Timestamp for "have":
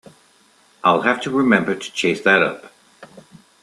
1.03-1.21